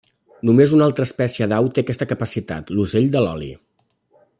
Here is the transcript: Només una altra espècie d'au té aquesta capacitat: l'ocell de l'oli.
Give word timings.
Només 0.49 0.71
una 0.77 0.87
altra 0.91 1.05
espècie 1.09 1.49
d'au 1.53 1.69
té 1.77 1.83
aquesta 1.85 2.09
capacitat: 2.15 2.75
l'ocell 2.79 3.15
de 3.17 3.27
l'oli. 3.27 3.55